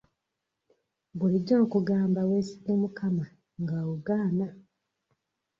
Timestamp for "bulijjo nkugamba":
1.17-2.21